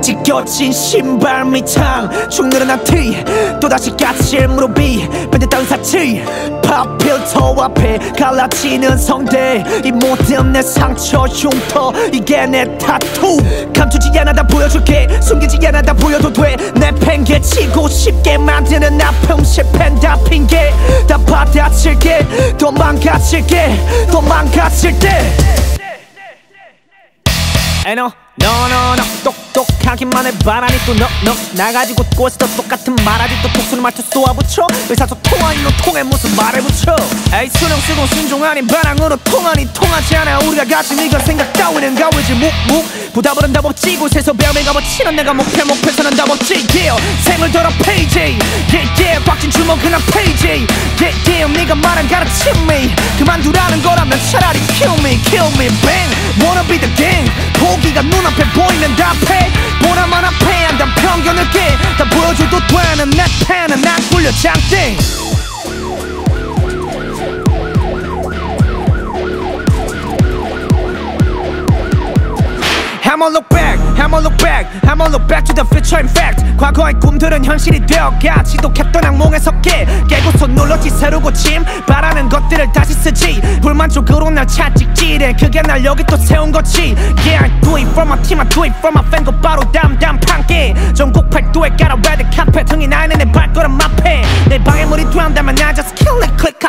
[0.00, 2.10] 찢겨진 신발 밑창.
[2.28, 3.22] 축 늘어난 티
[3.60, 6.24] 또다시 까칠 무릎이 밴듯한 사치.
[6.62, 9.64] 팝 필터 앞에 갈라지는 성대.
[9.84, 13.38] 이 모든 내 상처 흉터 이게 내 타투.
[13.74, 20.00] 감추지 않아 다 보여줄게 숨기지 않아 다 보여도 돼내 팽개 치고 쉽게 만드는 아픔 실패는
[20.00, 20.72] 다 핑계.
[21.06, 25.79] 다 받아칠게 도망가칠게 도망가칠 때
[27.86, 30.38] 에너 너너너 똑똑하기만 해.
[30.38, 31.36] 바라니 또너너.
[31.52, 34.66] 나가지고 꼬시도 똑같은 말하지 또 독수리 말투 쏘아붙여.
[34.88, 36.96] 의사소통하니 너 통에 무슨 말을 붙여.
[37.34, 40.38] 에이 수능 쓰고 순종 아닌 반항으로 통하니 통하지 않아.
[40.40, 42.32] 우리가 가진 이건 생각 따위는 가위지.
[42.32, 43.12] 묵묵.
[43.12, 43.96] 부담은 답 없지.
[43.96, 46.66] 곳에서 배움에 가버치는 내가 목표 목표서는 답 없지.
[46.72, 47.02] Yeah.
[47.24, 49.24] 생을 더러 페이지 yeah, yeah.
[49.24, 50.66] 박진 주먹은 한 페이지
[51.00, 51.52] yeah, yeah.
[51.58, 54.89] 네가 말한 가르침이 그만두라는 거라면 차라리 kill
[62.50, 64.96] 보여줘도 되는 내 펜은 안 굴려 장땡.
[73.02, 76.42] I'ma look back, I'ma look back, I'ma look back to the future in fact.
[76.56, 81.64] 과거의 꿈들은 현실이 되어가 지독했던 악몽에서 깨 깨고서 눌렀지 새로 고침.
[81.86, 83.40] 바라는 것들을 다시 쓰지.
[83.62, 86.94] 불만족으로 날 찾직지래 그게 날 여기 또 세운 거지.
[87.26, 87.50] Yeah
[87.99, 90.73] I do it for my team, I do it for my fan 곧바로 담담 판게
[90.93, 95.73] 전국 팔도에 깔아 레드 카펫 흥이 나는 내 발걸음 앞에 내 방에 물이 투한다면 나
[95.73, 96.68] just kill it click 칵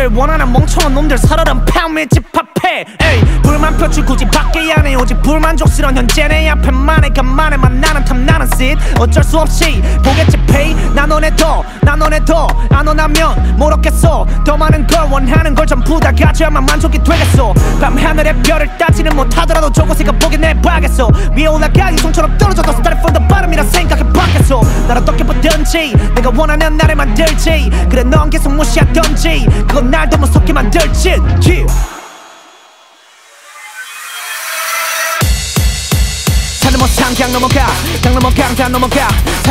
[0.00, 2.86] 시리를 원하는 멍청한 놈들 살아란 팜에 집합해.
[3.02, 4.94] 에이 불만 표출 굳이 밖에 안해.
[4.94, 10.74] 오직 불만족스러운 현재 내 앞에만 해 간만에 만나는 탐나는 씬 어쩔 수 없이 보겠지 페이.
[10.94, 14.26] 나 너네 더나 너네 더안 원하면 뭘 얻겠어.
[14.44, 17.52] 더 많은 걸 원하는 걸 전부 다 가져야만 만족이 되겠어.
[17.80, 21.10] 밤하늘의 별을 따지는 못하더라도 저곳에 가 보게 내봐겠어.
[21.36, 24.19] 위에 올라가 이송처럼 떨어져도 started from the bottom이라 생각해 봤
[24.50, 24.60] 겠어.
[24.88, 27.70] 날 어떻게 보든지 내가 원하는 나를 만들지.
[27.88, 29.46] 그래 넌 계속 무시하던지.
[29.68, 31.10] 그건 날 더 무섭게 만들지.
[31.46, 31.66] yeah.
[36.78, 37.66] 뭐 상강 넘어가.
[38.02, 39.08] 강 넘어 강 다 넘어가.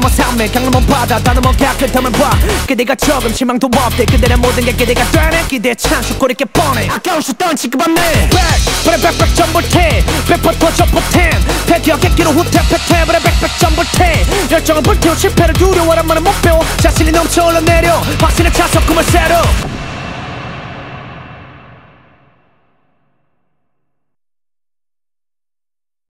[0.00, 2.30] 뭐 산맥 강 넘어 바다 다 넘어가 그 틈을 봐.
[2.66, 4.06] 그대가 조금 실망도 없대.
[4.06, 5.46] 그대의 모든 게 기대가 되네.
[5.46, 6.88] 기대의 찬스 꼬리게 뻔해.
[6.88, 8.30] 아까운 슛 던 지금 없네.
[8.30, 8.40] 백
[8.84, 11.30] 그래 백백 전불태 백퍼 터져 포텐
[11.66, 14.19] 패기하겠기로 후퇴 패퇴 그래 백백 전불태
[14.60, 19.36] 열정은 불태워 실패를 두려워란 말은 못 배워 자신이 넘쳐 올라내려 확신을 차서 꿈을 새로